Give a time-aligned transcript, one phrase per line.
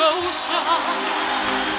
[0.00, 1.69] devotion.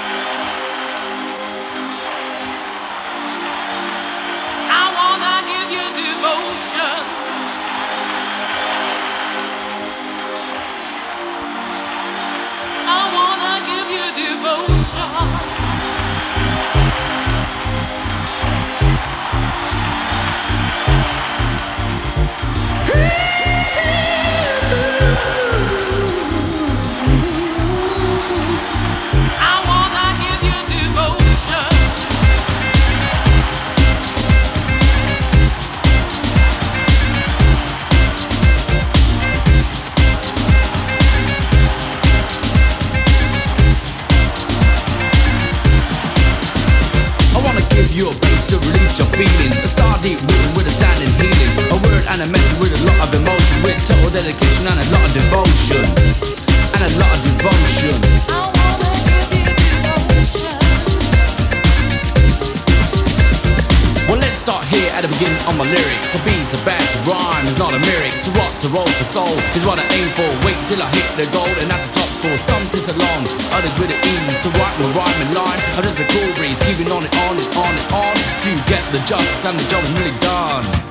[68.72, 70.24] Roll for soul is what I aim for.
[70.48, 72.38] Wait till I hit the goal, and that's the top score.
[72.40, 75.60] Some tis long, others with the ease to write my rhyme and line.
[75.76, 79.00] Others a cool breeze, keeping on it, on it, on it, on to get the
[79.04, 80.81] justice and the job is really done.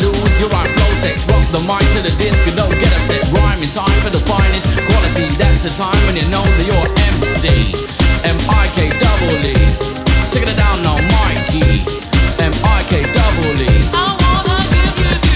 [0.00, 3.00] to lose, you flow, Flotex Rock the mic to the disc and don't get a
[3.04, 4.74] set rhyme in time for the finest.
[4.74, 7.46] Quality That's the time when you know that you're MC
[8.26, 9.54] M-I-K-double-E
[10.32, 11.86] Taking it down now, Mikee.
[12.42, 13.70] M-I-K-double-E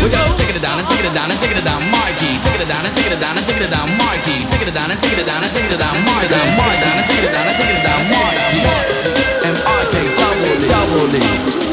[0.03, 2.35] We're just taking it down and taking it down and taking it down, Mikee.
[2.43, 4.43] Taking it down and taking it down and taking it down, Mikee.
[4.49, 6.35] Taking it down and taking it down and taking it down, Mikee.
[6.35, 9.55] Taking it down and taking it down and taking it down, Mikee.
[9.55, 11.68] M-I-K-double-E